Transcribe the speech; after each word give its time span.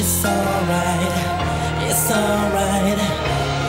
It's 0.00 0.24
alright. 0.24 1.90
It's 1.90 2.10
alright. 2.12 2.98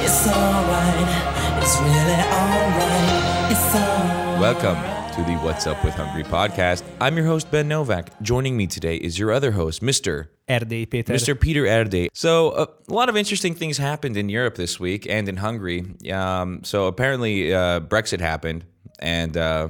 It's 0.04 0.28
alright. 0.28 1.60
It's 1.60 1.80
really 1.82 2.22
alright. 2.30 3.52
It's 3.52 3.76
alright. 3.76 4.40
Welcome 4.40 4.76
to 5.16 5.24
the 5.24 5.36
What's 5.44 5.66
Up 5.66 5.84
with 5.84 5.96
Hungary 5.96 6.24
podcast. 6.24 6.84
I'm 7.02 7.18
your 7.18 7.26
host, 7.26 7.50
Ben 7.50 7.68
Novak. 7.68 8.22
Joining 8.22 8.56
me 8.56 8.68
today 8.68 8.98
is 8.98 9.18
your 9.18 9.32
other 9.32 9.54
host, 9.54 9.82
Mr. 9.82 10.28
Erdélyi 10.48 10.86
Péter. 10.86 11.16
Mr. 11.16 11.38
Peter 11.38 11.66
Erde. 11.66 12.10
So, 12.14 12.52
uh, 12.52 12.68
a 12.88 12.94
lot 12.94 13.10
of 13.10 13.18
interesting 13.18 13.56
things 13.56 13.80
happened 13.80 14.16
in 14.16 14.30
Europe 14.30 14.54
this 14.54 14.80
week 14.80 15.08
and 15.10 15.28
in 15.28 15.38
Hungary. 15.38 15.84
Um, 16.14 16.64
so, 16.64 16.86
apparently, 16.86 17.52
uh, 17.52 17.80
Brexit 17.80 18.20
happened, 18.20 18.66
and 19.00 19.36
uh, 19.36 19.70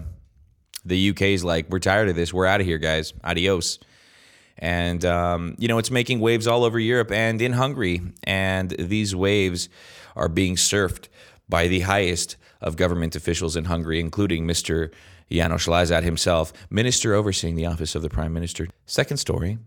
the 0.83 1.11
UK 1.11 1.21
is 1.21 1.45
like, 1.45 1.69
we're 1.69 1.79
tired 1.79 2.09
of 2.09 2.17
this. 2.17 2.33
We're 2.33 2.47
out 2.47 2.59
of 2.59 2.67
here, 2.67 2.79
guys. 2.79 3.13
Adios. 3.23 3.79
And, 4.59 5.03
um, 5.05 5.55
you 5.57 5.67
know, 5.67 5.77
it's 5.77 5.89
making 5.89 6.19
waves 6.19 6.45
all 6.45 6.63
over 6.63 6.77
Europe 6.79 7.11
and 7.11 7.41
in 7.41 7.53
Hungary. 7.53 8.01
And 8.23 8.71
these 8.71 9.15
waves 9.15 9.69
are 10.15 10.29
being 10.29 10.55
surfed 10.55 11.07
by 11.47 11.67
the 11.67 11.81
highest 11.81 12.36
of 12.61 12.75
government 12.75 13.15
officials 13.15 13.55
in 13.55 13.65
Hungary, 13.65 14.00
including 14.00 14.45
Mr. 14.45 14.91
Janos 15.31 15.67
Lazar 15.67 16.01
himself, 16.01 16.51
minister 16.69 17.14
overseeing 17.14 17.55
the 17.55 17.65
office 17.65 17.95
of 17.95 18.01
the 18.01 18.09
prime 18.09 18.33
minister. 18.33 18.67
Second 18.86 19.17
story 19.17 19.57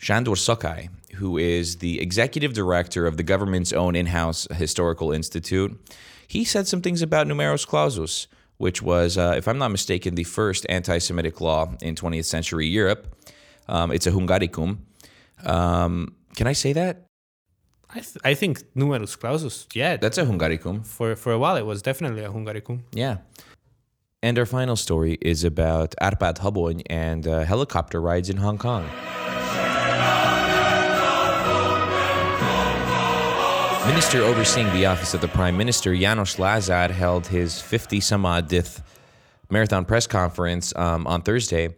Sándor 0.00 0.36
Szakály, 0.36 0.90
who 1.14 1.38
is 1.38 1.76
the 1.76 2.00
executive 2.00 2.52
director 2.52 3.06
of 3.06 3.16
the 3.16 3.22
government's 3.22 3.72
own 3.72 3.96
in 3.96 4.06
house 4.06 4.46
historical 4.54 5.12
institute, 5.12 5.78
he 6.28 6.44
said 6.44 6.66
some 6.66 6.82
things 6.82 7.00
about 7.00 7.26
numerus 7.26 7.64
clausus, 7.64 8.26
which 8.58 8.82
was, 8.82 9.16
uh, 9.16 9.34
if 9.36 9.48
I'm 9.48 9.58
not 9.58 9.70
mistaken, 9.70 10.14
the 10.14 10.24
first 10.24 10.66
anti 10.68 10.98
Semitic 10.98 11.40
law 11.40 11.72
in 11.80 11.94
20th 11.94 12.26
century 12.26 12.66
Europe. 12.66 13.16
Um, 13.68 13.90
it's 13.92 14.06
a 14.06 14.10
Hungaricum. 14.12 14.78
Um, 15.44 16.14
can 16.36 16.46
I 16.46 16.52
say 16.52 16.72
that? 16.74 17.06
I, 17.90 18.00
th- 18.00 18.16
I 18.24 18.34
think 18.34 18.62
numerus 18.74 19.14
clausus. 19.16 19.66
Yeah, 19.74 19.96
That's 19.96 20.18
a 20.18 20.24
Hungaricum. 20.24 20.84
for 20.84 21.14
for 21.16 21.32
a 21.32 21.38
while 21.38 21.56
it 21.56 21.64
was 21.66 21.80
definitely 21.82 22.24
a 22.24 22.30
Hungaricum. 22.30 22.80
Yeah. 22.92 23.18
And 24.22 24.38
our 24.38 24.46
final 24.46 24.74
story 24.76 25.18
is 25.20 25.44
about 25.44 25.94
Arpad 26.00 26.38
Habony 26.38 26.82
and 26.88 27.26
uh, 27.26 27.44
helicopter 27.44 28.00
rides 28.00 28.30
in 28.30 28.38
Hong 28.38 28.56
Kong. 28.58 28.84
Minister 33.86 34.22
overseeing 34.22 34.72
the 34.72 34.86
office 34.86 35.12
of 35.12 35.20
the 35.20 35.28
Prime 35.28 35.56
Minister, 35.58 35.94
Janos 35.94 36.38
Lazar, 36.38 36.90
held 36.90 37.26
his 37.26 37.60
50 37.60 38.00
some 38.00 38.24
odd 38.24 38.50
marathon 39.50 39.84
press 39.84 40.06
conference 40.06 40.74
um, 40.74 41.06
on 41.06 41.20
Thursday. 41.20 41.76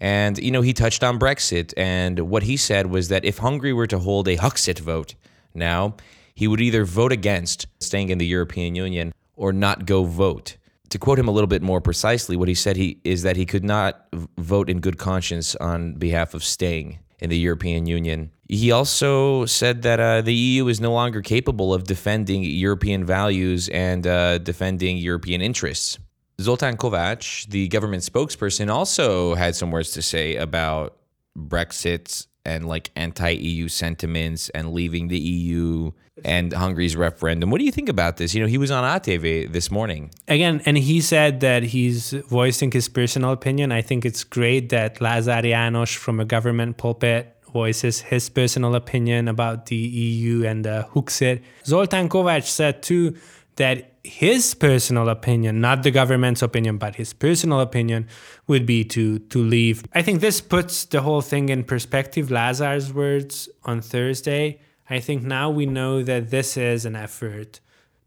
And, 0.00 0.38
you 0.38 0.50
know, 0.50 0.62
he 0.62 0.72
touched 0.72 1.02
on 1.02 1.18
Brexit. 1.18 1.72
And 1.76 2.30
what 2.30 2.42
he 2.42 2.56
said 2.56 2.86
was 2.86 3.08
that 3.08 3.24
if 3.24 3.38
Hungary 3.38 3.72
were 3.72 3.86
to 3.86 3.98
hold 3.98 4.28
a 4.28 4.36
Huxit 4.36 4.78
vote 4.78 5.14
now, 5.54 5.96
he 6.34 6.46
would 6.46 6.60
either 6.60 6.84
vote 6.84 7.12
against 7.12 7.66
staying 7.80 8.10
in 8.10 8.18
the 8.18 8.26
European 8.26 8.74
Union 8.74 9.14
or 9.36 9.52
not 9.52 9.86
go 9.86 10.04
vote. 10.04 10.56
To 10.90 10.98
quote 10.98 11.18
him 11.18 11.28
a 11.28 11.32
little 11.32 11.48
bit 11.48 11.62
more 11.62 11.80
precisely, 11.80 12.36
what 12.36 12.48
he 12.48 12.54
said 12.54 12.76
he, 12.76 13.00
is 13.04 13.22
that 13.22 13.36
he 13.36 13.46
could 13.46 13.64
not 13.64 14.06
vote 14.38 14.70
in 14.70 14.80
good 14.80 14.98
conscience 14.98 15.56
on 15.56 15.94
behalf 15.94 16.34
of 16.34 16.44
staying 16.44 16.98
in 17.18 17.30
the 17.30 17.38
European 17.38 17.86
Union. 17.86 18.30
He 18.48 18.70
also 18.70 19.46
said 19.46 19.82
that 19.82 19.98
uh, 19.98 20.20
the 20.20 20.34
EU 20.34 20.68
is 20.68 20.80
no 20.80 20.92
longer 20.92 21.22
capable 21.22 21.74
of 21.74 21.84
defending 21.84 22.44
European 22.44 23.04
values 23.04 23.68
and 23.70 24.06
uh, 24.06 24.38
defending 24.38 24.98
European 24.98 25.40
interests. 25.40 25.98
Zoltán 26.40 26.76
Kovács, 26.76 27.46
the 27.48 27.68
government 27.68 28.02
spokesperson, 28.02 28.70
also 28.70 29.34
had 29.34 29.56
some 29.56 29.70
words 29.70 29.92
to 29.92 30.02
say 30.02 30.36
about 30.36 30.96
Brexit 31.36 32.26
and 32.44 32.68
like 32.68 32.90
anti-EU 32.94 33.68
sentiments 33.68 34.50
and 34.50 34.72
leaving 34.72 35.08
the 35.08 35.18
EU 35.18 35.90
and 36.24 36.52
Hungary's 36.52 36.94
referendum. 36.94 37.50
What 37.50 37.58
do 37.58 37.64
you 37.64 37.72
think 37.72 37.88
about 37.88 38.18
this? 38.18 38.34
You 38.34 38.40
know, 38.40 38.46
he 38.46 38.58
was 38.58 38.70
on 38.70 38.84
ATV 38.84 39.52
this 39.52 39.70
morning. 39.70 40.10
Again, 40.28 40.62
and 40.64 40.78
he 40.78 41.00
said 41.00 41.40
that 41.40 41.62
he's 41.64 42.12
voicing 42.12 42.70
his 42.70 42.88
personal 42.88 43.32
opinion. 43.32 43.72
I 43.72 43.82
think 43.82 44.04
it's 44.04 44.22
great 44.22 44.68
that 44.68 45.00
Lazar 45.00 45.42
János 45.42 45.94
from 45.96 46.20
a 46.20 46.24
government 46.24 46.76
pulpit 46.76 47.32
voices 47.52 48.00
his 48.00 48.28
personal 48.28 48.74
opinion 48.74 49.28
about 49.28 49.66
the 49.66 49.76
EU 49.76 50.44
and 50.44 50.64
the 50.64 50.86
Huxit. 50.94 51.42
Zoltán 51.64 52.08
Kovács 52.08 52.46
said 52.48 52.82
too 52.82 53.16
that 53.56 53.95
his 54.06 54.54
personal 54.54 55.08
opinion, 55.08 55.60
not 55.60 55.82
the 55.82 55.90
government's 55.90 56.40
opinion, 56.40 56.78
but 56.78 56.94
his 56.94 57.12
personal 57.12 57.60
opinion 57.60 58.06
would 58.46 58.64
be 58.64 58.84
to 58.84 59.18
to 59.18 59.38
leave. 59.38 59.84
I 59.94 60.02
think 60.02 60.20
this 60.20 60.40
puts 60.40 60.84
the 60.84 61.02
whole 61.02 61.22
thing 61.22 61.48
in 61.48 61.64
perspective. 61.64 62.30
Lazar's 62.30 62.92
words 62.92 63.48
on 63.64 63.80
Thursday. 63.80 64.60
I 64.88 65.00
think 65.00 65.24
now 65.24 65.50
we 65.50 65.66
know 65.66 66.02
that 66.04 66.30
this 66.30 66.56
is 66.56 66.84
an 66.84 66.94
effort 66.94 67.60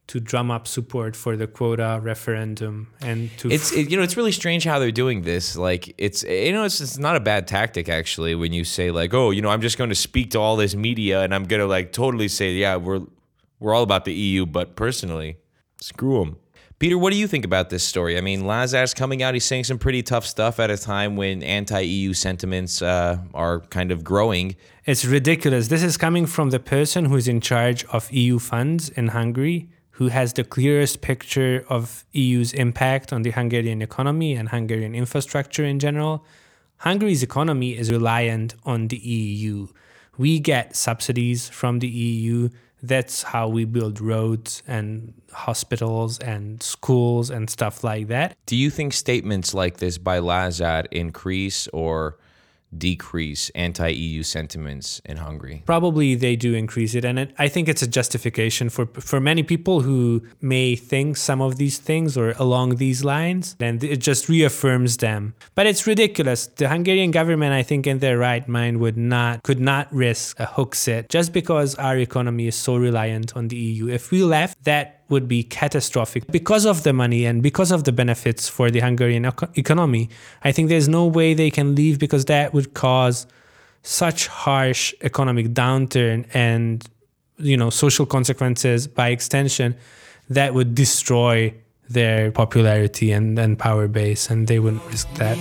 to 0.08 0.20
drum 0.20 0.50
up 0.50 0.68
support 0.68 1.16
for 1.16 1.36
the 1.36 1.46
quota 1.46 2.00
referendum 2.02 2.88
and 3.02 3.30
to 3.38 3.52
It's 3.52 3.72
it, 3.74 3.92
you 3.92 3.98
know 3.98 4.02
it's 4.02 4.18
really 4.18 4.32
strange 4.32 4.64
how 4.64 4.80
they're 4.80 4.92
doing 4.92 5.24
this. 5.24 5.58
Like 5.58 5.94
it's 5.98 6.24
you 6.24 6.54
know 6.54 6.64
it's, 6.64 6.80
it's 6.80 6.98
not 6.98 7.18
a 7.18 7.20
bad 7.20 7.46
tactic 7.46 7.90
actually 7.90 8.36
when 8.36 8.54
you 8.54 8.64
say 8.64 8.90
like 8.90 9.14
oh 9.14 9.32
you 9.32 9.42
know 9.42 9.50
I'm 9.50 9.62
just 9.62 9.78
going 9.78 9.90
to 9.90 9.96
speak 9.96 10.32
to 10.32 10.40
all 10.40 10.56
this 10.56 10.74
media 10.74 11.22
and 11.22 11.36
I'm 11.36 11.44
going 11.44 11.60
to 11.60 11.68
like 11.68 11.92
totally 11.92 12.30
say 12.30 12.54
yeah 12.54 12.78
we're 12.78 13.02
we're 13.60 13.74
all 13.74 13.84
about 13.84 14.06
the 14.06 14.14
EU 14.14 14.46
but 14.46 14.78
personally 14.78 15.38
screw 15.80 16.20
them. 16.20 16.38
Peter, 16.80 16.98
what 16.98 17.12
do 17.12 17.20
you 17.20 17.28
think 17.28 17.44
about 17.44 17.70
this 17.70 17.84
story? 17.84 18.18
I 18.18 18.22
mean, 18.22 18.48
Lazar's 18.48 18.94
coming 18.94 19.22
out. 19.22 19.34
He's 19.34 19.44
saying 19.44 19.66
some 19.66 19.78
pretty 19.78 20.02
tough 20.02 20.26
stuff 20.26 20.62
at 20.62 20.72
a 20.72 20.78
time 20.78 21.18
when 21.18 21.44
anti-EU 21.44 22.14
sentiments 22.14 22.82
uh, 22.82 23.18
are 23.34 23.60
kind 23.60 23.92
of 23.92 24.02
growing. 24.06 24.56
It's 24.86 25.04
ridiculous. 25.04 25.68
This 25.68 25.84
is 25.84 25.98
coming 25.98 26.26
from 26.26 26.52
the 26.52 26.60
person 26.60 27.04
who's 27.04 27.28
in 27.28 27.42
charge 27.42 27.84
of 27.86 28.10
EU 28.14 28.40
funds 28.40 28.88
in 28.88 29.10
Hungary, 29.10 29.68
who 29.92 30.08
has 30.08 30.32
the 30.32 30.46
clearest 30.46 31.02
picture 31.02 31.66
of 31.68 32.06
EU's 32.14 32.54
impact 32.54 33.12
on 33.12 33.24
the 33.24 33.32
Hungarian 33.32 33.82
economy 33.82 34.34
and 34.36 34.48
Hungarian 34.48 34.96
infrastructure 34.96 35.66
in 35.66 35.80
general. 35.80 36.24
Hungary's 36.78 37.22
economy 37.22 37.78
is 37.78 37.92
reliant 37.92 38.56
on 38.64 38.88
the 38.88 38.98
EU. 38.98 39.68
We 40.18 40.40
get 40.40 40.78
subsidies 40.78 41.50
from 41.50 41.80
the 41.80 41.90
EU. 41.90 42.48
That's 42.82 43.24
how 43.24 43.48
we 43.48 43.66
build 43.66 44.00
roads 44.00 44.64
and 44.68 45.14
hospitals 45.32 46.20
and 46.20 46.62
schools 46.64 47.30
and 47.30 47.50
stuff 47.50 47.84
like 47.84 48.08
that. 48.08 48.38
Do 48.46 48.56
you 48.56 48.70
think 48.70 48.94
statements 48.94 49.54
like 49.54 49.78
this 49.78 49.98
by 49.98 50.20
Lazar 50.20 50.86
increase 50.92 51.68
or 51.70 52.18
decrease 52.78 53.50
anti-EU 53.56 54.24
sentiments 54.24 55.02
in 55.06 55.18
Hungary? 55.18 55.64
probably 55.66 56.16
they 56.16 56.36
do 56.36 56.54
increase 56.54 56.94
it 56.96 57.04
and 57.04 57.20
it, 57.20 57.34
i 57.38 57.48
think 57.48 57.68
it's 57.68 57.82
a 57.82 57.88
justification 57.88 58.70
for 58.70 58.86
for 58.86 59.20
many 59.20 59.44
people 59.44 59.82
who 59.82 60.22
may 60.42 60.76
think 60.76 61.18
some 61.18 61.42
of 61.42 61.58
these 61.58 61.78
things 61.78 62.18
or 62.18 62.34
along 62.38 62.76
these 62.76 63.04
lines 63.04 63.56
and 63.60 63.84
it 63.84 63.98
just 63.98 64.30
reaffirms 64.30 64.98
them. 64.98 65.34
But 65.56 65.68
it's 65.68 65.86
ridiculous. 65.88 66.48
The 66.48 66.70
hungarian 66.70 67.12
government 67.12 67.54
i 67.54 67.64
think 67.64 67.88
in 67.88 68.00
their 68.00 68.18
right 68.18 68.48
mind 68.48 68.80
would 68.80 68.98
not 68.98 69.44
could 69.44 69.60
not 69.60 69.92
risk 69.94 70.40
a 70.40 70.46
Huxit 70.46 71.10
just 71.10 71.34
because 71.34 71.76
our 71.76 71.98
economy 71.98 72.48
is 72.48 72.56
so 72.56 72.76
reliant 72.76 73.36
on 73.36 73.48
the 73.48 73.56
eu 73.56 73.88
if 73.90 74.12
we 74.12 74.24
left 74.24 74.64
that 74.64 74.99
would 75.10 75.28
be 75.28 75.44
catastrophic 75.44 76.28
because 76.32 76.66
of 76.66 76.84
the 76.84 76.94
money 76.94 77.26
and 77.26 77.42
because 77.42 77.72
of 77.72 77.84
the 77.84 77.92
benefits 77.92 78.48
for 78.48 78.72
the 78.72 78.80
Hungarian 78.80 79.26
economy. 79.56 80.10
I 80.44 80.52
think 80.52 80.70
there's 80.70 80.88
no 80.88 81.06
way 81.06 81.34
they 81.34 81.52
can 81.52 81.76
leave 81.76 82.00
because 82.00 82.26
that 82.26 82.54
would 82.54 82.74
cause 82.74 83.28
such 83.82 84.28
harsh 84.28 84.94
economic 85.02 85.48
downturn 85.48 86.28
and 86.34 86.88
you 87.38 87.56
know 87.58 87.70
social 87.70 88.06
consequences 88.06 88.88
by 88.88 89.10
extension 89.10 89.76
that 90.30 90.54
would 90.54 90.76
destroy 90.76 91.54
their 91.90 92.32
popularity 92.32 93.12
and, 93.12 93.40
and 93.40 93.58
power 93.58 93.88
base 93.88 94.30
and 94.30 94.48
they 94.48 94.60
wouldn't 94.60 94.86
risk 94.86 95.12
that. 95.16 95.38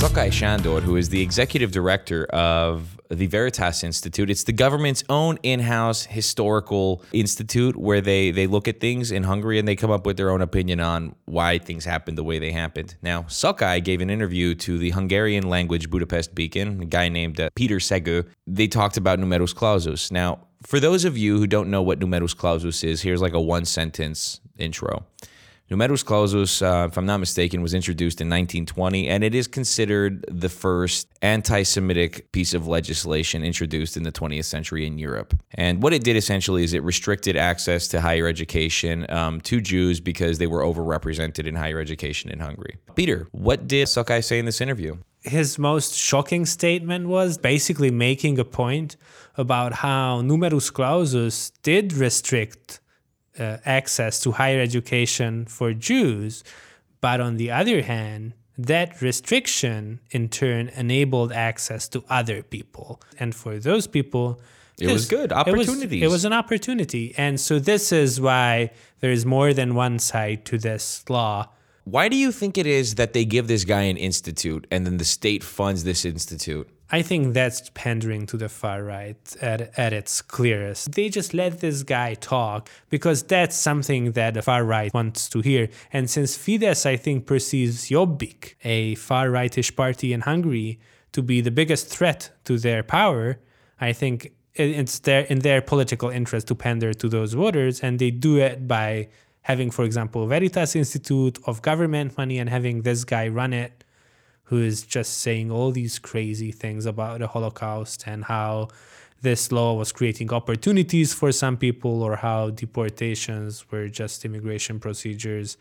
Szakály 0.00 0.30
Sándor, 0.30 0.80
who 0.80 0.96
is 0.96 1.10
the 1.10 1.20
executive 1.20 1.72
director 1.72 2.24
of 2.30 2.98
the 3.10 3.26
Veritas 3.26 3.84
Institute, 3.84 4.30
it's 4.30 4.44
the 4.44 4.52
government's 4.52 5.04
own 5.10 5.38
in-house 5.42 6.06
historical 6.06 7.04
institute 7.12 7.76
where 7.76 8.00
they 8.00 8.30
they 8.30 8.46
look 8.46 8.66
at 8.66 8.80
things 8.80 9.10
in 9.10 9.24
Hungary 9.24 9.58
and 9.58 9.68
they 9.68 9.76
come 9.76 9.90
up 9.90 10.06
with 10.06 10.16
their 10.16 10.30
own 10.30 10.40
opinion 10.40 10.80
on 10.80 11.14
why 11.26 11.58
things 11.58 11.84
happened 11.84 12.16
the 12.16 12.24
way 12.24 12.38
they 12.38 12.50
happened. 12.50 12.96
Now, 13.02 13.24
Sokai 13.24 13.84
gave 13.84 14.00
an 14.00 14.08
interview 14.08 14.54
to 14.54 14.78
the 14.78 14.88
Hungarian 14.92 15.50
language 15.50 15.90
Budapest 15.90 16.34
Beacon, 16.34 16.80
a 16.80 16.86
guy 16.86 17.10
named 17.10 17.38
uh, 17.38 17.50
Peter 17.54 17.78
Segu. 17.78 18.22
They 18.46 18.68
talked 18.68 18.96
about 18.96 19.18
numerus 19.18 19.52
clausus. 19.52 20.10
Now, 20.10 20.46
for 20.62 20.80
those 20.80 21.04
of 21.04 21.18
you 21.18 21.36
who 21.36 21.46
don't 21.46 21.70
know 21.70 21.82
what 21.82 21.98
numerus 21.98 22.32
clausus 22.32 22.82
is, 22.84 23.02
here's 23.02 23.20
like 23.20 23.34
a 23.34 23.40
one 23.40 23.66
sentence 23.66 24.40
intro. 24.56 25.04
Numerus 25.70 26.02
clausus, 26.02 26.62
uh, 26.62 26.88
if 26.90 26.98
I'm 26.98 27.06
not 27.06 27.18
mistaken, 27.18 27.62
was 27.62 27.74
introduced 27.74 28.20
in 28.20 28.28
1920, 28.28 29.08
and 29.08 29.22
it 29.22 29.36
is 29.36 29.46
considered 29.46 30.24
the 30.28 30.48
first 30.48 31.06
anti 31.22 31.62
Semitic 31.62 32.32
piece 32.32 32.54
of 32.54 32.66
legislation 32.66 33.44
introduced 33.44 33.96
in 33.96 34.02
the 34.02 34.10
20th 34.10 34.46
century 34.46 34.84
in 34.84 34.98
Europe. 34.98 35.32
And 35.54 35.80
what 35.80 35.92
it 35.92 36.02
did 36.02 36.16
essentially 36.16 36.64
is 36.64 36.74
it 36.74 36.82
restricted 36.82 37.36
access 37.36 37.86
to 37.88 38.00
higher 38.00 38.26
education 38.26 39.08
um, 39.10 39.40
to 39.42 39.60
Jews 39.60 40.00
because 40.00 40.38
they 40.38 40.48
were 40.48 40.62
overrepresented 40.62 41.46
in 41.46 41.54
higher 41.54 41.78
education 41.78 42.32
in 42.32 42.40
Hungary. 42.40 42.76
Peter, 42.96 43.28
what 43.30 43.68
did 43.68 43.86
Szakály 43.86 44.24
say 44.24 44.40
in 44.40 44.46
this 44.46 44.60
interview? 44.60 44.96
his 45.22 45.58
most 45.58 45.94
shocking 45.94 46.46
statement 46.46 47.06
was 47.06 47.36
basically 47.36 47.90
making 47.90 48.38
a 48.38 48.44
point 48.44 48.96
about 49.36 49.74
how 49.74 50.22
numerus 50.22 50.70
clausus 50.70 51.50
did 51.62 51.92
restrict 51.92 52.79
uh, 53.40 53.56
access 53.64 54.20
to 54.20 54.32
higher 54.32 54.60
education 54.60 55.46
for 55.46 55.72
Jews, 55.72 56.44
but 57.00 57.20
on 57.20 57.36
the 57.36 57.50
other 57.50 57.82
hand, 57.82 58.34
that 58.58 59.00
restriction 59.00 60.00
in 60.10 60.28
turn 60.28 60.68
enabled 60.68 61.32
access 61.32 61.88
to 61.88 62.04
other 62.10 62.42
people. 62.42 63.00
And 63.18 63.34
for 63.34 63.58
those 63.58 63.86
people, 63.86 64.40
It 64.78 64.88
was 64.92 65.06
good. 65.08 65.32
it 65.32 65.34
was- 65.34 65.68
Opportunities. 65.68 66.02
It 66.02 66.08
was, 66.10 66.24
an 66.24 66.32
opportunity. 66.32 67.14
And 67.16 67.38
so 67.40 67.58
this 67.58 67.92
is 67.92 68.20
why 68.20 68.70
there 69.00 69.10
is 69.10 69.24
more 69.26 69.52
than 69.54 69.74
one 69.74 69.98
side 69.98 70.44
to 70.46 70.58
this 70.58 71.04
law. 71.08 71.48
Why 71.90 72.08
do 72.08 72.16
you 72.16 72.30
think 72.30 72.56
it 72.56 72.68
is 72.68 72.94
that 72.94 73.14
they 73.14 73.24
give 73.24 73.48
this 73.48 73.64
guy 73.64 73.82
an 73.82 73.96
institute 73.96 74.64
and 74.70 74.86
then 74.86 74.98
the 74.98 75.04
state 75.04 75.42
funds 75.42 75.82
this 75.82 76.04
institute? 76.04 76.68
I 76.92 77.02
think 77.02 77.34
that's 77.34 77.68
pandering 77.74 78.26
to 78.26 78.36
the 78.36 78.48
far 78.48 78.84
right 78.84 79.16
at, 79.40 79.76
at 79.76 79.92
its 79.92 80.22
clearest. 80.22 80.92
They 80.92 81.08
just 81.08 81.34
let 81.34 81.58
this 81.58 81.82
guy 81.82 82.14
talk 82.14 82.70
because 82.90 83.24
that's 83.24 83.56
something 83.56 84.12
that 84.12 84.34
the 84.34 84.42
far 84.42 84.62
right 84.62 84.94
wants 84.94 85.28
to 85.30 85.40
hear. 85.40 85.68
And 85.92 86.08
since 86.08 86.38
Fidesz, 86.38 86.86
I 86.86 86.96
think, 86.96 87.26
perceives 87.26 87.90
Jobbik, 87.90 88.54
a 88.62 88.94
far 88.94 89.28
rightish 89.28 89.74
party 89.74 90.12
in 90.12 90.20
Hungary, 90.20 90.78
to 91.10 91.22
be 91.22 91.40
the 91.40 91.50
biggest 91.50 91.88
threat 91.88 92.30
to 92.44 92.56
their 92.56 92.84
power, 92.84 93.40
I 93.80 93.92
think 93.92 94.32
it's 94.54 95.00
their, 95.00 95.22
in 95.22 95.40
their 95.40 95.60
political 95.60 96.08
interest 96.08 96.46
to 96.48 96.54
pander 96.54 96.92
to 96.94 97.08
those 97.08 97.32
voters. 97.32 97.80
And 97.80 97.98
they 97.98 98.12
do 98.12 98.38
it 98.38 98.68
by 98.68 99.08
having, 99.42 99.70
for 99.70 99.84
example, 99.84 100.26
Veritas 100.26 100.76
Institute 100.76 101.38
of 101.46 101.62
government 101.62 102.16
money 102.16 102.38
and 102.38 102.48
having 102.48 102.82
this 102.82 103.04
guy 103.04 103.28
run 103.28 103.52
it 103.52 103.84
who 104.44 104.58
is 104.60 104.82
just 104.82 105.18
saying 105.18 105.50
all 105.50 105.70
these 105.70 105.98
crazy 105.98 106.50
things 106.50 106.84
about 106.84 107.20
the 107.20 107.28
Holocaust 107.28 108.04
and 108.06 108.24
how 108.24 108.68
this 109.22 109.52
law 109.52 109.74
was 109.74 109.92
creating 109.92 110.32
opportunities 110.32 111.14
for 111.14 111.30
some 111.30 111.56
people 111.56 112.02
or 112.02 112.16
how 112.16 112.50
deportations 112.50 113.70
were 113.70 113.88
just 113.88 114.24
immigration 114.24 114.80
procedures. 114.80 115.56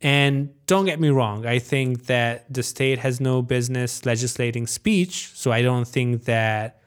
And 0.00 0.50
don't 0.66 0.86
get 0.86 0.98
me 0.98 1.10
wrong, 1.10 1.46
I 1.46 1.58
think 1.58 2.06
that 2.06 2.52
the 2.52 2.62
state 2.62 2.98
has 2.98 3.20
no 3.20 3.42
business 3.42 4.06
legislating 4.06 4.66
speech. 4.66 5.30
So 5.34 5.52
I 5.52 5.62
don't 5.62 5.86
think 5.86 6.24
that 6.24 6.79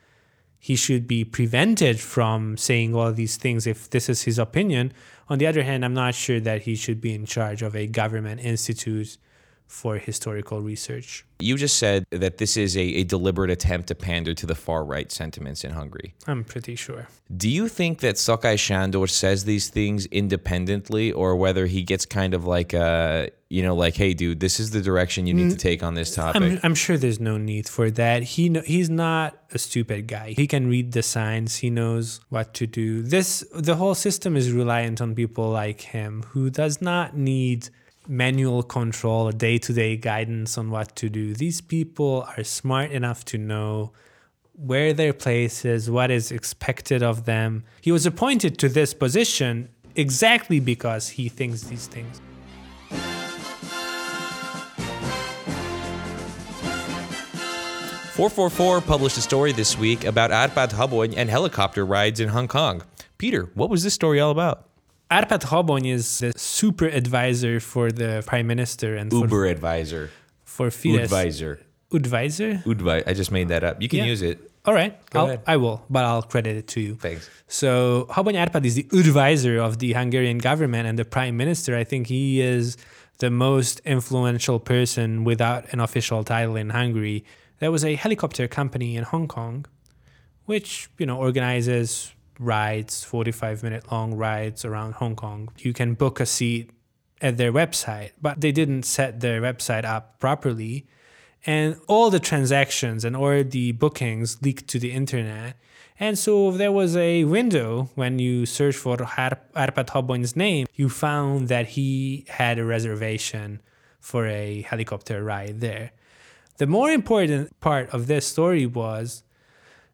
he 0.64 0.78
should 0.78 1.10
be 1.10 1.26
prevented 1.26 2.00
from 2.00 2.56
saying 2.56 2.96
all 2.96 3.12
these 3.12 3.36
things 3.36 3.68
if 3.68 3.90
this 3.90 4.08
is 4.08 4.22
his 4.22 4.40
opinion. 4.40 4.94
On 5.28 5.38
the 5.38 5.46
other 5.46 5.64
hand, 5.64 5.84
I'm 5.84 5.94
not 5.94 6.16
sure 6.16 6.40
that 6.40 6.62
he 6.62 6.74
should 6.78 7.02
be 7.02 7.14
in 7.14 7.26
charge 7.26 7.62
of 7.62 7.76
a 7.76 7.86
government 7.86 8.40
institute 8.40 9.18
for 9.68 9.98
historical 9.98 10.62
research. 10.62 11.26
You 11.40 11.58
just 11.58 11.78
said 11.78 12.06
that 12.12 12.38
this 12.38 12.56
is 12.56 12.78
a, 12.78 12.82
a 12.82 13.04
deliberate 13.04 13.50
attempt 13.50 13.88
to 13.88 13.96
pander 13.96 14.34
to 14.36 14.46
the 14.46 14.56
far 14.56 14.86
right 14.86 15.12
sentiments 15.12 15.64
in 15.64 15.72
Hungary. 15.72 16.14
I'm 16.28 16.44
pretty 16.44 16.76
sure. 16.76 17.08
Do 17.36 17.50
you 17.50 17.68
think 17.68 18.00
that 18.00 18.16
Szakály 18.16 18.56
Sándor 18.56 19.10
says 19.10 19.46
these 19.46 19.70
things 19.70 20.06
independently 20.06 21.12
or 21.12 21.36
whether 21.36 21.66
he 21.66 21.82
gets 21.84 22.06
kind 22.06 22.34
of 22.34 22.46
like 22.46 22.74
a, 22.74 23.30
you 23.50 23.64
know, 23.64 23.76
like, 23.76 23.96
hey, 23.96 24.14
dude, 24.14 24.40
this 24.40 24.60
is 24.60 24.72
the 24.72 24.82
direction 24.82 25.28
you 25.28 25.34
need 25.34 25.50
to 25.50 25.58
take 25.58 25.84
on 25.84 25.96
this 25.96 26.16
topic? 26.16 26.42
I'm, 26.42 26.60
I'm 26.64 26.76
sure 26.76 26.98
there's 26.98 27.20
no 27.20 27.38
need 27.38 27.68
for 27.68 27.92
that. 27.92 28.24
He 28.24 28.50
kno- 28.50 28.62
he's 28.62 28.90
not 28.90 29.38
a 29.52 29.58
stupid 29.58 30.08
guy. 30.08 30.34
He 30.38 30.48
can 30.48 30.68
read 30.70 30.92
the 30.92 31.04
signs. 31.04 31.58
He 31.58 31.70
knows 31.70 32.22
what 32.30 32.54
to 32.56 32.68
do. 32.68 33.02
This 33.02 33.44
the 33.54 33.76
whole 33.76 33.96
system 33.96 34.38
is 34.38 34.52
reliant 34.52 35.02
on 35.02 35.16
people 35.16 35.50
like 35.50 35.82
him 35.82 36.24
who 36.30 36.50
does 36.50 36.82
not 36.82 37.18
need 37.18 37.70
manual 38.08 38.64
control, 38.64 39.32
day-to-day 39.32 39.98
guidance 39.98 40.58
on 40.58 40.72
what 40.72 40.96
to 40.98 41.10
do. 41.10 41.34
These 41.34 41.62
people 41.62 42.28
are 42.38 42.44
smart 42.44 42.92
enough 42.92 43.24
to 43.26 43.38
know 43.38 43.92
where 44.56 44.94
their 44.94 45.14
place 45.14 45.66
is, 45.66 45.90
what 45.90 46.12
is 46.12 46.32
expected 46.32 47.02
of 47.02 47.26
them. 47.26 47.64
He 47.82 47.92
was 47.92 48.06
appointed 48.06 48.58
to 48.60 48.70
this 48.70 48.94
position 48.94 49.70
exactly 49.96 50.60
because 50.60 51.10
he 51.10 51.30
thinks 51.30 51.64
these 51.64 51.88
things. 51.88 52.22
Four 58.14 58.30
four 58.30 58.52
four 58.52 58.80
published 58.80 59.18
a 59.18 59.22
story 59.22 59.54
this 59.54 59.76
week 59.76 60.06
about 60.06 60.30
Arpad 60.30 60.72
Habony 60.74 61.18
and 61.18 61.32
helicopter 61.32 61.84
rides 61.84 62.20
in 62.20 62.30
Hong 62.30 62.48
Kong. 62.48 62.84
Peter, 63.18 63.50
what 63.56 63.72
was 63.72 63.84
this 63.84 63.96
story 63.96 64.20
all 64.20 64.30
about? 64.30 64.70
Arpad 65.14 65.44
Habony 65.52 65.92
is 65.92 66.20
the 66.20 66.34
super 66.36 66.88
advisor 66.88 67.60
for 67.60 67.92
the 67.92 68.24
prime 68.26 68.48
minister 68.48 68.96
and 68.96 69.12
for, 69.12 69.18
Uber 69.26 69.46
advisor, 69.46 70.10
for 70.44 70.68
Fidesz. 70.70 71.04
advisor, 71.04 71.60
Advisor? 71.94 72.52
Udvi. 72.66 73.04
I 73.06 73.14
just 73.14 73.32
made 73.32 73.50
that 73.50 73.64
up. 73.64 73.80
You 73.82 73.88
can 73.88 74.00
Yeah. 74.00 74.06
use 74.14 74.24
it. 74.24 74.38
All 74.66 74.74
right, 74.74 74.94
Go 75.12 75.20
I'll, 75.20 75.26
ahead. 75.28 75.42
I 75.46 75.58
will, 75.58 75.78
but 75.90 76.04
I'll 76.06 76.24
credit 76.34 76.56
it 76.58 76.68
to 76.70 76.80
you. 76.82 76.96
Thanks. 76.96 77.30
So 77.48 78.08
Habony 78.10 78.38
Arpad 78.44 78.66
is 78.66 78.76
the 78.76 78.88
advisor 79.06 79.56
of 79.68 79.78
the 79.78 79.94
Hungarian 79.94 80.40
government 80.40 80.88
and 80.88 80.98
the 80.98 81.06
prime 81.06 81.36
minister. 81.38 81.76
I 81.78 81.84
think 81.84 82.08
he 82.08 82.42
is 82.42 82.78
the 83.20 83.30
most 83.30 83.82
influential 83.86 84.60
person 84.60 85.24
without 85.24 85.62
an 85.74 85.80
official 85.80 86.24
title 86.24 86.56
in 86.56 86.70
Hungary. 86.72 87.24
There 87.60 87.72
was 87.72 87.84
a 87.86 87.94
helicopter 87.96 88.48
company 88.48 88.96
in 88.98 89.04
Hong 89.04 89.28
Kong, 89.28 89.66
which 90.46 90.90
you 90.98 91.06
know 91.06 91.18
organizes 91.18 92.12
rides, 92.40 93.04
forty-five 93.04 93.64
minute 93.64 93.92
long 93.92 94.16
rides 94.16 94.66
around 94.66 94.94
Hong 94.96 95.16
Kong. 95.16 95.50
You 95.58 95.74
can 95.74 95.94
book 95.94 96.20
a 96.20 96.26
seat 96.26 96.72
at 97.22 97.38
their 97.38 97.54
website, 97.54 98.12
but 98.22 98.42
they 98.42 98.52
didn't 98.52 98.84
set 98.84 99.20
their 99.20 99.42
website 99.42 99.86
up 99.86 100.20
properly. 100.20 100.88
And 101.46 101.76
all 101.88 102.10
the 102.10 102.22
transactions 102.22 103.04
and 103.04 103.18
all 103.18 103.44
the 103.44 103.74
bookings 103.74 104.42
leaked 104.42 104.68
to 104.70 104.80
the 104.80 104.94
internet. 104.94 105.58
And 106.00 106.18
so 106.18 106.52
there 106.52 106.72
was 106.72 106.96
a 106.96 107.26
window 107.26 107.90
when 107.96 108.18
you 108.18 108.46
search 108.46 108.76
for 108.76 108.96
Arpad 108.96 109.88
Habony's 109.88 110.36
name, 110.36 110.68
you 110.74 110.88
found 110.90 111.50
that 111.50 111.68
he 111.68 112.26
had 112.30 112.60
a 112.60 112.66
reservation 112.66 113.62
for 114.00 114.26
a 114.26 114.62
helicopter 114.62 115.24
ride 115.24 115.60
there. 115.60 115.92
The 116.58 116.68
more 116.68 116.92
important 116.92 117.60
part 117.60 117.90
of 117.90 118.08
this 118.08 118.26
story 118.26 118.66
was 118.66 119.24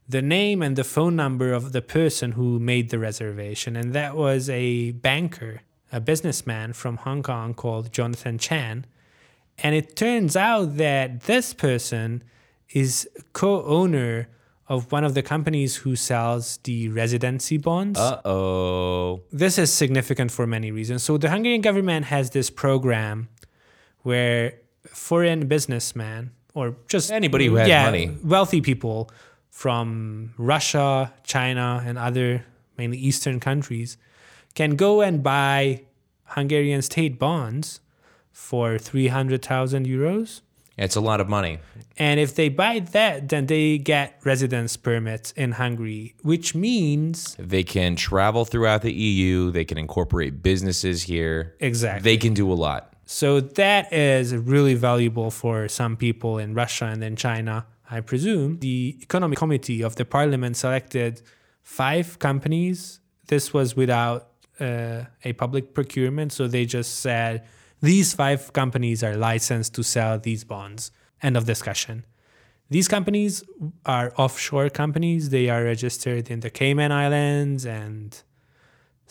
the 0.09 0.21
name 0.23 0.63
and 0.63 0.75
the 0.75 0.83
phone 0.83 1.15
number 1.15 1.53
of 1.53 1.71
the 1.71 1.83
person 1.83 2.31
who 2.31 2.59
made 2.59 2.89
the 2.89 2.97
reservation. 2.97 3.75
And 3.75 3.93
that 3.93 4.15
was 4.15 4.49
a 4.49 4.91
banker, 4.91 5.61
a 5.91 6.01
businessman 6.01 6.73
from 6.73 6.97
Hong 6.97 7.21
Kong 7.21 7.53
called 7.53 7.93
Jonathan 7.93 8.39
Chan. 8.39 8.85
And 9.59 9.75
it 9.75 9.95
turns 9.95 10.35
out 10.35 10.77
that 10.77 11.21
this 11.21 11.53
person 11.53 12.23
is 12.71 13.07
co 13.33 13.63
owner 13.63 14.27
of 14.67 14.91
one 14.91 15.03
of 15.03 15.13
the 15.13 15.21
companies 15.21 15.77
who 15.77 15.95
sells 15.95 16.57
the 16.63 16.89
residency 16.89 17.57
bonds. 17.57 17.99
Uh 17.99 18.21
oh. 18.25 19.21
This 19.31 19.57
is 19.59 19.71
significant 19.71 20.31
for 20.31 20.47
many 20.47 20.71
reasons. 20.71 21.03
So, 21.03 21.17
the 21.17 21.29
Hungarian 21.29 21.61
government 21.61 22.05
has 22.05 22.31
this 22.31 22.49
program 22.49 23.29
where 24.01 24.53
foreign 24.85 25.47
businessmen 25.47 26.31
or 26.53 26.75
just 26.87 27.11
Anybody 27.11 27.47
who 27.47 27.55
has 27.55 27.67
yeah, 27.67 27.85
money. 27.85 28.15
wealthy 28.23 28.61
people 28.61 29.09
from 29.49 30.33
Russia, 30.37 31.13
China, 31.23 31.83
and 31.85 31.97
other 31.97 32.45
mainly 32.77 32.97
Eastern 32.97 33.39
countries 33.39 33.97
can 34.55 34.75
go 34.75 35.01
and 35.01 35.21
buy 35.21 35.83
Hungarian 36.25 36.81
state 36.81 37.19
bonds 37.19 37.79
for 38.31 38.77
300,000 38.77 39.85
euros. 39.85 40.41
It's 40.77 40.95
a 40.95 41.01
lot 41.01 41.19
of 41.19 41.27
money. 41.27 41.59
And 41.97 42.21
if 42.21 42.35
they 42.35 42.47
buy 42.47 42.79
that, 42.79 43.27
then 43.27 43.47
they 43.47 43.77
get 43.77 44.17
residence 44.23 44.77
permits 44.77 45.31
in 45.33 45.53
Hungary, 45.53 46.15
which 46.21 46.55
means 46.55 47.35
They 47.37 47.63
can 47.63 47.97
travel 47.97 48.45
throughout 48.45 48.81
the 48.81 48.93
EU. 48.93 49.51
They 49.51 49.65
can 49.65 49.77
incorporate 49.77 50.41
businesses 50.41 51.03
here. 51.03 51.55
exactly. 51.59 52.03
They 52.03 52.15
can 52.15 52.33
do 52.33 52.49
a 52.49 52.55
lot. 52.55 52.93
So 53.05 53.41
that 53.41 53.91
is 53.91 54.33
really 54.35 54.75
valuable 54.75 55.31
for 55.31 55.67
some 55.67 55.97
people 55.97 56.37
in 56.37 56.53
Russia 56.53 56.85
and 56.85 57.01
then 57.01 57.17
China, 57.17 57.65
I 57.89 58.01
presume. 58.01 58.59
The 58.59 58.97
economic 59.01 59.37
committee 59.37 59.81
of 59.81 59.95
the 59.95 60.05
parliament 60.05 60.57
selected 60.57 61.21
five 61.63 62.19
companies. 62.19 62.99
This 63.27 63.53
was 63.53 63.75
without 63.75 64.29
uh, 64.59 65.05
a 65.23 65.33
public 65.33 65.73
procurement. 65.73 66.31
So 66.31 66.47
they 66.47 66.65
just 66.65 66.99
said 66.99 67.47
these 67.81 68.13
five 68.13 68.53
companies 68.53 69.03
are 69.03 69.15
licensed 69.15 69.73
to 69.75 69.83
sell 69.83 70.19
these 70.19 70.43
bonds. 70.43 70.91
End 71.21 71.35
of 71.35 71.45
discussion. 71.45 72.05
These 72.69 72.87
companies 72.87 73.43
are 73.85 74.13
offshore 74.17 74.69
companies. 74.69 75.29
They 75.29 75.49
are 75.49 75.63
registered 75.63 76.29
in 76.29 76.41
the 76.41 76.51
Cayman 76.51 76.91
Islands 76.91 77.65
and 77.65 78.21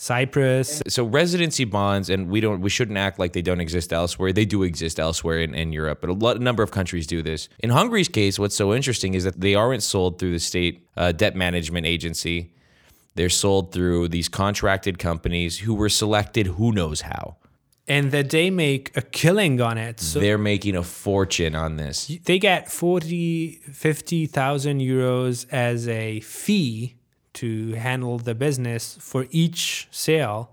Cyprus. 0.00 0.80
So 0.88 1.04
residency 1.04 1.64
bonds, 1.64 2.08
and 2.08 2.28
we 2.30 2.40
don't, 2.40 2.60
we 2.60 2.70
shouldn't 2.70 2.96
act 2.98 3.18
like 3.18 3.32
they 3.32 3.42
don't 3.42 3.60
exist 3.60 3.92
elsewhere. 3.92 4.32
They 4.32 4.44
do 4.44 4.62
exist 4.62 4.98
elsewhere 5.00 5.40
in, 5.40 5.54
in 5.54 5.72
Europe, 5.72 5.98
but 6.00 6.08
a, 6.08 6.12
lot, 6.12 6.36
a 6.36 6.40
number 6.40 6.62
of 6.62 6.70
countries 6.70 7.06
do 7.06 7.20
this. 7.22 7.48
In 7.58 7.70
Hungary's 7.70 8.08
case, 8.08 8.38
what's 8.38 8.56
so 8.56 8.72
interesting 8.72 9.14
is 9.14 9.24
that 9.24 9.40
they 9.40 9.54
aren't 9.54 9.82
sold 9.82 10.18
through 10.18 10.32
the 10.32 10.38
state 10.38 10.86
uh, 10.96 11.12
debt 11.12 11.34
management 11.36 11.84
agency. 11.86 12.52
They're 13.16 13.28
sold 13.28 13.72
through 13.72 14.08
these 14.08 14.28
contracted 14.28 14.98
companies 15.00 15.58
who 15.58 15.74
were 15.74 15.88
selected 15.88 16.46
who 16.46 16.70
knows 16.72 17.00
how. 17.02 17.36
and 17.88 18.12
that 18.12 18.28
they 18.30 18.50
make 18.50 18.94
a 18.96 19.02
killing 19.02 19.60
on 19.60 19.78
it. 19.78 19.98
So 19.98 20.20
They're 20.20 20.38
making 20.38 20.76
a 20.76 20.82
fortune 20.84 21.54
on 21.56 21.76
this. 21.76 22.06
they 22.24 22.38
get 22.38 22.70
40 22.70 23.60
50,000 23.72 24.80
euros 24.80 25.46
as 25.50 25.88
a 25.88 26.20
fee 26.20 26.94
to 27.40 27.72
handle 27.72 28.18
the 28.18 28.34
business 28.34 28.96
for 29.00 29.26
each 29.30 29.88
sale. 29.90 30.50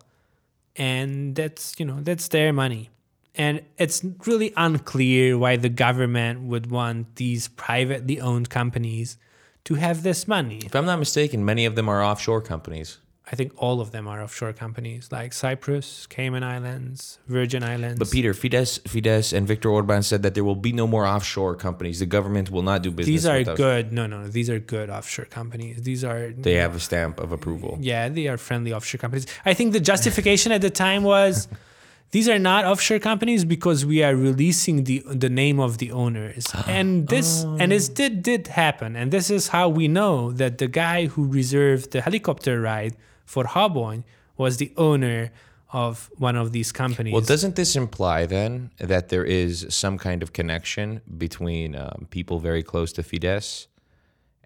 And 0.76 1.36
that's 1.36 1.80
you 1.80 1.86
know 1.86 2.00
that's 2.02 2.28
their 2.28 2.52
money. 2.54 2.90
And 3.38 3.62
it's 3.78 4.04
really 4.26 4.54
unclear 4.56 5.38
why 5.38 5.58
the 5.58 5.70
government 5.70 6.44
would 6.44 6.72
want 6.72 7.18
these 7.18 7.50
privately 7.50 8.20
owned 8.22 8.50
companies 8.50 9.18
to 9.66 9.76
have 9.76 10.04
this 10.04 10.28
money. 10.28 10.62
If 10.66 10.76
I'm 10.76 10.86
not 10.86 11.00
mistaken, 11.00 11.44
many 11.44 11.66
of 11.66 11.76
them 11.76 11.90
are 11.90 12.02
offshore 12.04 12.42
companies. 12.42 13.00
I 13.32 13.36
think 13.36 13.52
all 13.58 13.78
of 13.82 13.90
them 13.92 14.08
are 14.08 14.20
offshore 14.26 14.54
companies 14.54 15.04
like 15.12 15.34
cyprus 15.34 16.06
cayman 16.08 16.44
islands 16.44 17.20
virgin 17.28 17.64
islands 17.64 17.98
But 18.00 18.10
Peter, 18.12 18.34
Fidesz, 18.34 18.72
Fidesz, 18.94 19.28
and 19.36 19.48
Viktor 19.48 19.70
Orban 19.70 20.02
said 20.04 20.22
that 20.24 20.34
there 20.36 20.44
will 20.50 20.62
be 20.70 20.74
no 20.82 20.86
more 20.96 21.06
offshore 21.16 21.56
companies. 21.68 21.96
The 22.00 22.06
government 22.18 22.48
will 22.54 22.62
not 22.72 22.80
do 22.86 22.90
business. 22.92 23.14
these 23.14 23.26
are 23.34 23.42
good 23.68 23.92
no 23.92 24.04
no 24.12 24.16
no 24.24 24.28
these 24.40 24.50
are 24.54 24.60
good 24.76 24.90
offshore 24.98 25.26
companies 25.40 25.76
these 25.90 26.04
are 26.12 26.22
They 26.50 26.58
have 26.66 26.74
a 26.76 26.80
stamp 26.90 27.16
of 27.26 27.30
approval. 27.38 27.72
Yeah, 27.92 28.04
they 28.18 28.26
are 28.32 28.38
friendly 28.48 28.72
offshore 28.78 29.00
companies. 29.04 29.26
I 29.52 29.54
think 29.58 29.68
the 29.78 29.84
justification 29.92 30.50
at 30.58 30.62
the 30.68 30.74
time 30.88 31.02
was 31.16 31.48
these 32.16 32.28
are 32.34 32.40
not 32.52 32.62
offshore 32.72 33.00
companies 33.12 33.42
because 33.56 33.80
we 33.92 33.98
are 34.08 34.16
releasing 34.30 34.76
the 34.90 34.98
the 35.26 35.32
name 35.44 35.58
of 35.68 35.72
the 35.82 35.90
owners. 36.04 36.44
And 36.80 36.90
this 37.14 37.30
and 37.62 37.68
this 37.74 37.86
did 38.00 38.14
did 38.30 38.44
happen. 38.64 38.90
And 39.00 39.08
this 39.16 39.28
is 39.38 39.44
how 39.56 39.66
we 39.80 39.86
know 40.00 40.16
that 40.42 40.54
the 40.64 40.70
guy 40.84 41.00
who 41.14 41.22
reserved 41.42 41.86
the 41.96 42.02
helicopter 42.08 42.54
ride 42.72 42.96
for 43.26 43.44
Habony 43.44 44.04
was 44.38 44.58
the 44.58 44.72
owner 44.78 45.32
of 45.72 46.10
one 46.18 46.36
of 46.36 46.52
these 46.52 46.72
companies. 46.72 47.12
Well, 47.12 47.22
doesn't 47.22 47.56
this 47.56 47.76
imply 47.76 48.26
then 48.26 48.72
that 48.78 49.10
there 49.10 49.26
is 49.26 49.66
some 49.70 49.98
kind 49.98 50.24
of 50.24 50.32
connection 50.32 51.02
between 51.18 51.76
um, 51.76 52.08
people 52.12 52.40
very 52.40 52.64
close 52.64 52.94
to 52.94 53.04
Fidesz 53.04 53.68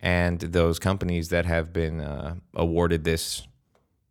and 0.01 0.39
those 0.39 0.79
companies 0.79 1.29
that 1.29 1.45
have 1.45 1.71
been 1.73 1.99
uh, 1.99 2.35
awarded 2.55 3.03
this 3.03 3.47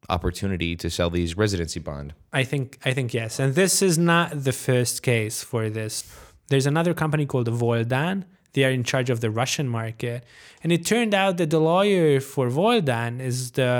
opportunity 0.09 0.77
to 0.77 0.91
sell 0.91 1.11
these 1.11 1.37
residency 1.37 1.81
bond? 1.81 2.15
I 2.33 2.45
think 2.45 2.79
I 2.85 2.93
think 2.93 3.15
yes, 3.15 3.39
and 3.39 3.55
this 3.55 3.83
is 3.83 3.99
not 3.99 4.45
the 4.45 4.53
first 4.53 5.03
case 5.03 5.43
for 5.43 5.69
this. 5.69 6.05
There's 6.49 6.67
another 6.67 6.95
company 6.95 7.27
called 7.27 7.49
Voldan. 7.49 8.25
They 8.59 8.65
are 8.69 8.75
in 8.81 8.85
charge 8.93 9.09
of 9.15 9.19
the 9.25 9.31
Russian 9.43 9.67
market, 9.81 10.19
and 10.63 10.69
it 10.77 10.83
turned 10.93 11.15
out 11.23 11.33
that 11.41 11.51
the 11.57 11.63
lawyer 11.73 12.19
for 12.33 12.47
Voldan 12.59 13.13
is 13.31 13.39
the 13.59 13.71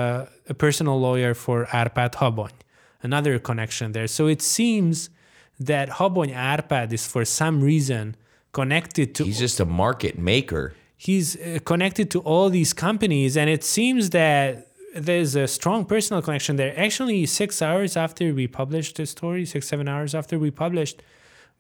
a 0.53 0.55
personal 0.65 0.97
lawyer 1.09 1.33
for 1.45 1.57
Arpad 1.81 2.13
Habony, 2.21 2.59
another 3.09 3.35
connection 3.49 3.87
there. 3.97 4.09
So 4.19 4.23
it 4.35 4.41
seems 4.59 4.97
that 5.71 5.87
Habony 5.99 6.35
Arpad 6.53 6.89
is 6.99 7.05
for 7.15 7.25
some 7.41 7.57
reason 7.73 8.05
connected 8.61 9.09
to 9.17 9.23
He's 9.29 9.41
just 9.47 9.59
a 9.67 9.69
market 9.85 10.15
maker. 10.33 10.65
he's 11.09 11.29
uh, 11.37 11.59
connected 11.73 12.07
to 12.15 12.19
all 12.31 12.47
these 12.59 12.73
companies 12.87 13.33
and 13.41 13.47
it 13.57 13.63
seems 13.77 14.03
that 14.21 14.49
there's 15.09 15.33
a 15.45 15.47
strong 15.59 15.81
personal 15.93 16.21
connection 16.27 16.53
there 16.61 16.73
actually 16.87 17.21
six 17.41 17.51
hours 17.69 17.93
after 18.07 18.25
we 18.41 18.45
published 18.61 18.93
the 18.99 19.07
story 19.17 19.43
six 19.55 19.63
seven 19.73 19.87
hours 19.95 20.11
after 20.21 20.35
we 20.45 20.51
published 20.65 20.99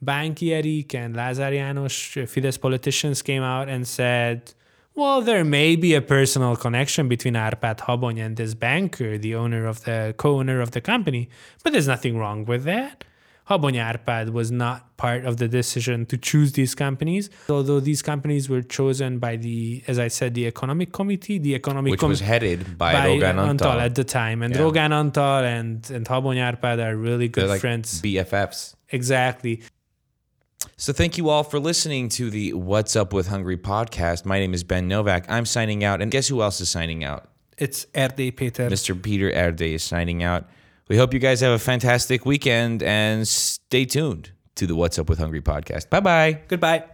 Banki 0.03 0.53
Erik 0.55 0.95
and 0.95 1.17
Lazar 1.17 1.51
János, 1.51 2.17
uh, 2.23 2.27
Fidesz 2.27 2.61
politicians 2.61 3.23
came 3.23 3.43
out 3.43 3.69
and 3.69 3.87
said, 3.87 4.55
well, 4.95 5.21
there 5.23 5.45
may 5.45 5.77
be 5.77 5.95
a 5.95 6.01
personal 6.03 6.57
connection 6.57 7.09
between 7.09 7.35
Arpad 7.35 7.81
Habony 7.81 8.21
and 8.21 8.37
this 8.37 8.55
banker, 8.55 9.17
the 9.19 9.35
owner 9.35 9.67
of 9.67 9.85
the 9.85 10.15
co-owner 10.17 10.61
of 10.61 10.73
the 10.73 10.81
company, 10.81 11.29
but 11.63 11.73
there's 11.73 11.87
nothing 11.89 12.17
wrong 12.19 12.45
with 12.45 12.65
that. 12.65 13.05
Habony 13.49 13.79
Arpad 13.79 14.31
was 14.33 14.51
not 14.51 14.97
part 14.99 15.25
of 15.25 15.39
the 15.39 15.49
decision 15.49 16.05
to 16.07 16.19
choose 16.19 16.53
these 16.53 16.75
companies, 16.75 17.31
although 17.49 17.81
these 17.81 18.03
companies 18.03 18.49
were 18.49 18.61
chosen 18.61 19.19
by 19.19 19.37
the, 19.37 19.83
as 19.89 19.99
I 19.99 20.09
said, 20.09 20.35
the 20.35 20.47
economic 20.47 20.93
committee, 20.93 21.39
the 21.39 21.55
economic 21.55 21.93
Which 21.93 22.01
Com- 22.01 22.11
was 22.11 22.21
headed 22.21 22.77
by, 22.77 22.93
by 22.93 23.07
Rogan 23.07 23.37
Antal. 23.37 23.81
at 23.81 23.95
the 23.95 24.05
time, 24.05 24.43
and 24.43 24.55
Yeah. 24.55 24.63
Rogan 24.63 24.91
Antal 24.93 25.45
and 25.45 25.89
and 25.91 26.07
Habony 26.07 26.41
Arpad 26.41 26.79
are 26.85 26.95
really 26.97 27.29
good 27.29 27.43
They're 27.45 27.49
like 27.49 27.61
friends. 27.63 28.03
BFFs. 28.03 28.75
exactly. 28.91 29.63
So 30.81 30.93
thank 30.93 31.19
you 31.19 31.29
all 31.29 31.43
for 31.43 31.59
listening 31.59 32.09
to 32.11 32.31
the 32.31 32.53
What's 32.53 32.95
Up 32.95 33.13
with 33.13 33.27
Hungary 33.27 33.57
podcast. 33.57 34.25
My 34.25 34.39
name 34.39 34.55
is 34.55 34.63
Ben 34.63 34.87
Novak. 34.87 35.25
I'm 35.29 35.45
signing 35.45 35.83
out, 35.83 36.01
and 36.01 36.09
guess 36.09 36.29
who 36.29 36.41
else 36.41 36.61
is 36.61 36.71
signing 36.71 37.03
out? 37.03 37.29
It's 37.59 37.87
Erdélyi 37.87 38.37
Peter. 38.37 38.71
Mr. 38.71 39.03
Peter 39.03 39.29
Erde 39.33 39.75
is 39.75 39.83
signing 39.83 40.23
out. 40.23 40.49
We 40.87 40.97
hope 40.97 41.13
you 41.13 41.19
guys 41.19 41.41
have 41.41 41.51
a 41.51 41.59
fantastic 41.59 42.25
weekend 42.25 42.85
and 42.85 43.27
stay 43.27 43.87
tuned 43.87 44.31
to 44.55 44.69
the 44.69 44.77
What's 44.77 45.01
Up 45.01 45.09
with 45.09 45.19
Hungary 45.19 45.43
podcast. 45.43 45.91
Bye 45.91 45.99
bye. 45.99 46.43
Goodbye. 46.47 46.85